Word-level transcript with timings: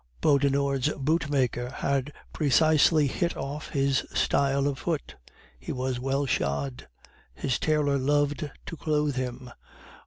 Beaudenord's 0.19 0.89
bootmaker 0.97 1.69
had 1.69 2.11
precisely 2.33 3.05
hit 3.05 3.37
off 3.37 3.69
his 3.69 4.03
style 4.11 4.65
of 4.67 4.79
foot; 4.79 5.15
he 5.59 5.71
was 5.71 5.99
well 5.99 6.25
shod; 6.25 6.87
his 7.35 7.59
tailor 7.59 7.99
loved 7.99 8.49
to 8.65 8.75
clothe 8.75 9.15
him. 9.15 9.51